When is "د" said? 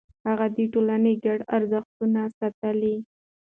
0.55-0.57